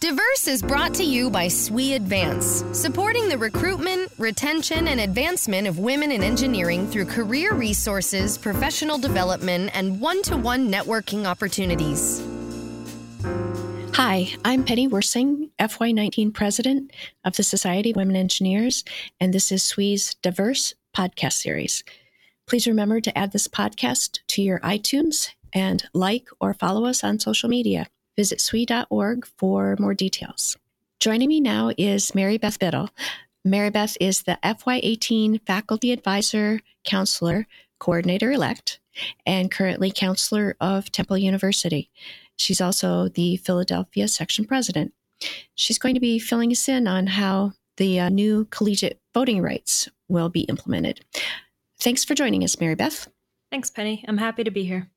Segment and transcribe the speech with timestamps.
[0.00, 5.80] Diverse is brought to you by SWE Advance, supporting the recruitment, retention, and advancement of
[5.80, 12.24] women in engineering through career resources, professional development, and one to one networking opportunities.
[13.96, 16.92] Hi, I'm Penny Wirsing, FY19 President
[17.24, 18.84] of the Society of Women Engineers,
[19.18, 21.82] and this is SWE's Diverse podcast series.
[22.46, 27.18] Please remember to add this podcast to your iTunes and like or follow us on
[27.18, 27.88] social media.
[28.18, 30.56] Visit SWE.org for more details.
[30.98, 32.90] Joining me now is Mary Beth Biddle.
[33.44, 37.46] Mary Beth is the FY18 Faculty Advisor, Counselor,
[37.78, 38.80] Coordinator elect,
[39.24, 41.90] and currently Counselor of Temple University.
[42.36, 44.92] She's also the Philadelphia Section President.
[45.54, 49.88] She's going to be filling us in on how the uh, new collegiate voting rights
[50.08, 51.04] will be implemented.
[51.78, 53.06] Thanks for joining us, Mary Beth.
[53.52, 54.04] Thanks, Penny.
[54.08, 54.90] I'm happy to be here.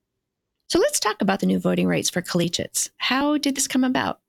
[0.72, 2.92] So let's talk about the new voting rights for collegiates.
[2.96, 4.22] How did this come about?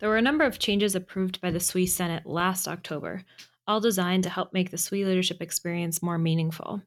[0.00, 3.22] There were a number of changes approved by the SWE Senate last October,
[3.68, 6.82] all designed to help make the SWE leadership experience more meaningful.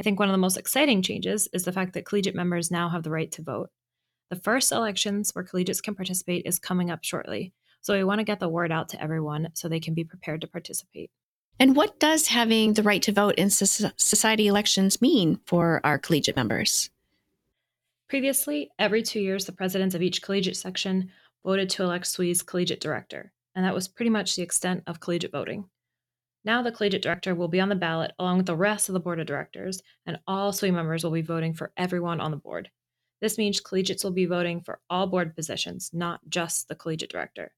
[0.00, 2.88] I think one of the most exciting changes is the fact that collegiate members now
[2.88, 3.68] have the right to vote.
[4.30, 7.52] The first elections where collegiates can participate is coming up shortly,
[7.82, 10.40] so we want to get the word out to everyone so they can be prepared
[10.40, 11.10] to participate.
[11.60, 16.36] And what does having the right to vote in society elections mean for our collegiate
[16.36, 16.88] members?
[18.08, 21.10] Previously, every two years, the presidents of each collegiate section
[21.44, 25.30] voted to elect SWE's collegiate director, and that was pretty much the extent of collegiate
[25.30, 25.68] voting.
[26.42, 29.00] Now, the collegiate director will be on the ballot along with the rest of the
[29.00, 32.70] board of directors, and all SWE members will be voting for everyone on the board.
[33.20, 37.52] This means collegiates will be voting for all board positions, not just the collegiate director.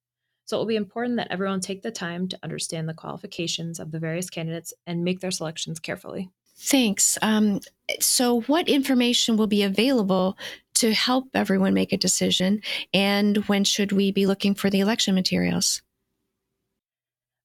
[0.47, 3.93] So it will be important that everyone take the time to understand the qualifications of
[3.93, 6.29] the various candidates and make their selections carefully.
[6.63, 7.17] Thanks.
[7.23, 7.61] Um,
[8.01, 10.37] so, what information will be available
[10.75, 12.61] to help everyone make a decision?
[12.93, 15.81] And when should we be looking for the election materials?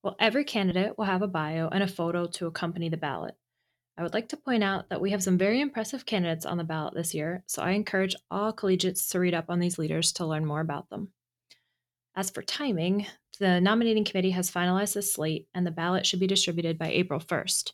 [0.04, 3.36] Well, every candidate will have a bio and a photo to accompany the ballot.
[3.98, 6.66] I would like to point out that we have some very impressive candidates on the
[6.66, 10.26] ballot this year, so I encourage all collegiates to read up on these leaders to
[10.26, 11.14] learn more about them.
[12.16, 13.08] As for timing,
[13.40, 17.22] the nominating committee has finalized the slate and the ballot should be distributed by April
[17.22, 17.72] 1st.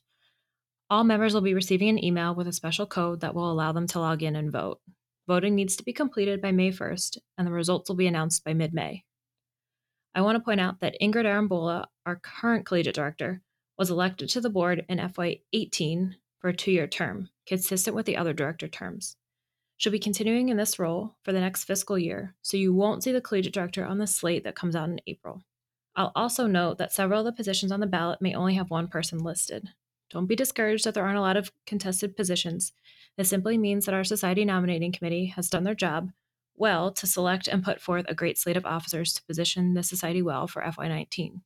[0.92, 3.88] All members will be receiving an email with a special code that will allow them
[3.88, 4.82] to log in and vote.
[5.26, 8.54] Voting needs to be completed by May 1st, and the results will be announced by
[8.54, 9.06] mid May.
[10.14, 13.42] I want to point out that Ingrid Arambola, our current collegiate director,
[13.78, 18.18] was elected to the board in FY18 for a two year term, consistent with the
[18.18, 19.16] other director terms.
[19.78, 23.14] She'll be continuing in this role for the next fiscal year, so you won't see
[23.14, 25.42] the collegiate director on the slate that comes out in April.
[25.96, 28.90] I'll also note that several of the positions on the ballot may only have one
[28.90, 29.70] person listed.
[30.12, 32.74] Don't be discouraged that there aren't a lot of contested positions.
[33.18, 36.12] This simply means that our Society Nominating Committee has done their job
[36.56, 40.22] well to select and put forth a great slate of officers to position the Society
[40.22, 41.42] well for FY19.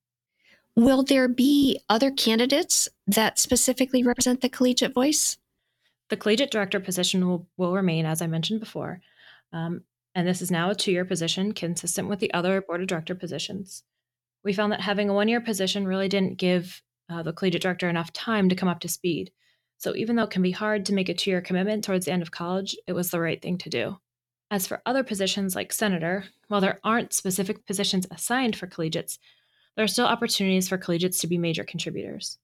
[0.76, 5.38] Will there be other candidates that specifically represent the collegiate voice?
[6.10, 9.00] The collegiate director position will, will remain, as I mentioned before,
[9.54, 9.84] um,
[10.14, 13.16] and this is now a two year position consistent with the other board of director
[13.16, 13.84] positions.
[14.44, 17.90] We found that having a one year position really didn't give uh, the collegiate director
[17.90, 19.32] enough time to come up to speed.
[19.78, 22.12] So even though it can be hard to make a two year commitment towards the
[22.12, 23.98] end of college, it was the right thing to do.
[24.52, 29.20] As for other positions like senator, while there aren't specific positions assigned for collegiates,
[29.76, 32.38] there are still opportunities for collegiates to be major contributors.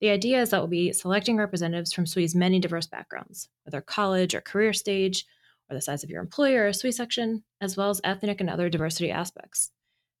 [0.00, 4.34] The idea is that we'll be selecting representatives from SWE's many diverse backgrounds, whether college
[4.34, 5.24] or career stage,
[5.70, 8.68] or the size of your employer or SWE section, as well as ethnic and other
[8.68, 9.70] diversity aspects.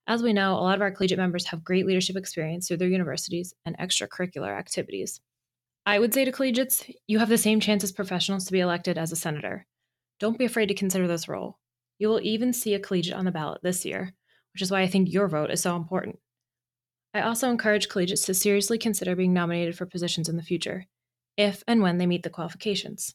[0.06, 2.88] As we know, a lot of our collegiate members have great leadership experience through their
[2.88, 5.20] universities and extracurricular activities.
[5.86, 8.98] I would say to collegiates, you have the same chance as professionals to be elected
[8.98, 9.66] as a senator.
[10.20, 11.58] Don't be afraid to consider this role.
[11.98, 14.14] You will even see a collegiate on the ballot this year,
[14.52, 16.18] which is why I think your vote is so important.
[17.14, 20.86] I also encourage collegiates to seriously consider being nominated for positions in the future,
[21.36, 23.14] if and when they meet the qualifications.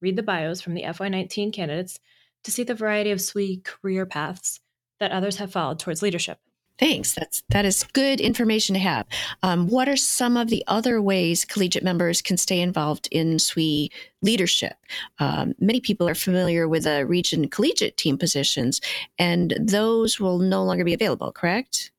[0.00, 2.00] Read the bios from the FY19 candidates
[2.42, 4.60] to see the variety of SWE career paths
[5.00, 6.38] that others have followed towards leadership.
[6.76, 7.14] Thanks.
[7.14, 9.06] That's that is good information to have.
[9.44, 13.90] Um, what are some of the other ways collegiate members can stay involved in SWE
[14.22, 14.74] leadership?
[15.20, 18.80] Um, many people are familiar with the region collegiate team positions,
[19.18, 21.30] and those will no longer be available.
[21.30, 21.92] Correct?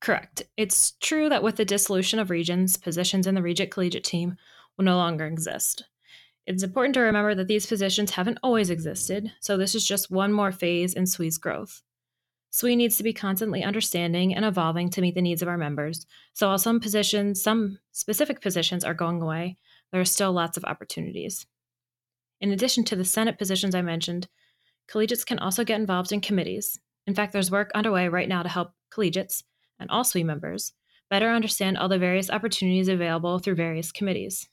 [0.00, 0.42] Correct.
[0.56, 4.36] It's true that with the dissolution of regions, positions in the region collegiate team
[4.78, 5.84] will no longer exist.
[6.46, 10.32] It's important to remember that these positions haven't always existed, so this is just one
[10.32, 11.82] more phase in SWE's growth.
[12.50, 16.06] SWE needs to be constantly understanding and evolving to meet the needs of our members.
[16.32, 19.56] So while some positions, some specific positions are going away,
[19.92, 21.46] there are still lots of opportunities.
[22.40, 24.28] In addition to the Senate positions I mentioned,
[24.88, 26.78] collegiates can also get involved in committees.
[27.06, 29.42] In fact, there's work underway right now to help collegiates
[29.78, 30.72] and all SWE members
[31.10, 34.48] better understand all the various opportunities available through various committees.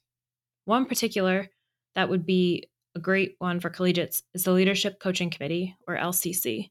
[0.66, 1.50] One particular
[1.96, 6.70] that would be a great one for collegiates is the Leadership Coaching Committee, or LCC.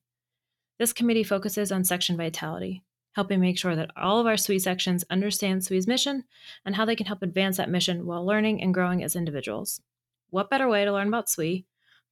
[0.83, 2.83] This committee focuses on section vitality,
[3.13, 6.25] helping make sure that all of our SWE sections understand SWE's mission
[6.67, 9.81] and how they can help advance that mission while learning and growing as individuals.
[10.31, 11.67] What better way to learn about SWE,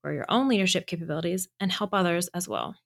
[0.04, 2.76] grow your own leadership capabilities, and help others as well?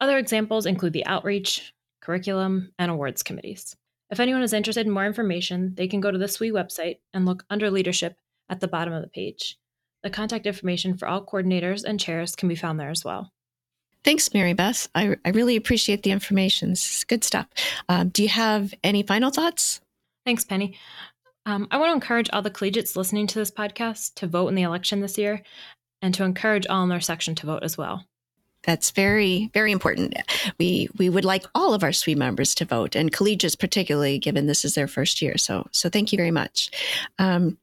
[0.00, 3.74] Other examples include the outreach, curriculum, and awards committees.
[4.10, 7.26] If anyone is interested in more information, they can go to the SWE website and
[7.26, 9.58] look under leadership at the bottom of the page.
[10.04, 13.32] The contact information for all coordinators and chairs can be found there as well.
[14.04, 14.88] Thanks, Mary Beth.
[14.94, 16.70] I, I really appreciate the information.
[16.70, 17.46] This is good stuff.
[17.88, 19.80] Um, do you have any final thoughts?
[20.26, 20.76] Thanks, Penny.
[21.46, 24.54] Um, I want to encourage all the collegiates listening to this podcast to vote in
[24.54, 25.42] the election this year
[26.00, 28.04] and to encourage all in their section to vote as well.
[28.64, 30.16] That's very, very important.
[30.58, 34.46] We we would like all of our SWE members to vote, and collegiates particularly, given
[34.46, 35.36] this is their first year.
[35.36, 36.70] So, so thank you very much.
[37.18, 37.58] Um,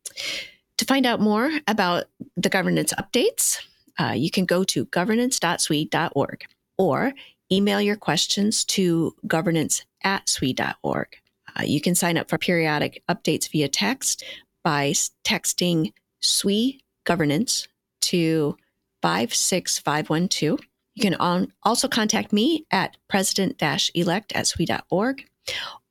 [0.78, 2.06] to find out more about
[2.38, 3.60] the governance updates,
[4.00, 6.46] uh, you can go to governance.swe.org
[6.78, 7.14] or
[7.52, 11.08] email your questions to governance at swe.org.
[11.56, 14.24] Uh, you can sign up for periodic updates via text
[14.64, 14.92] by
[15.24, 15.92] texting
[16.22, 17.68] SWE governance
[18.02, 18.58] to
[19.02, 20.60] 56512.
[20.96, 23.62] You can on, also contact me at president
[23.96, 25.26] elect at swe.org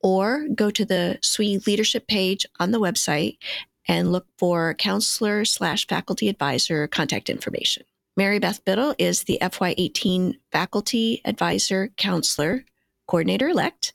[0.03, 3.39] or go to the SWE leadership page on the website
[3.91, 7.83] and look for counselor slash faculty advisor contact information.
[8.17, 12.65] Mary Beth Biddle is the FY18 faculty advisor counselor
[13.09, 13.93] coordinator elect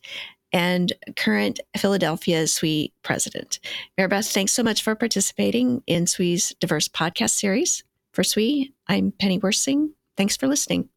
[0.51, 3.59] and current Philadelphia SWE president.
[3.97, 7.85] Mary Beth, thanks so much for participating in SWE's diverse podcast series.
[8.11, 9.93] For SWE, I'm Penny Wirsing.
[10.17, 10.89] Thanks for listening.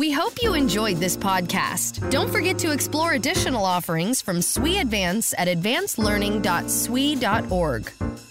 [0.00, 2.10] We hope you enjoyed this podcast.
[2.10, 8.29] Don't forget to explore additional offerings from SWE Advance at advancedlearning.swe.org.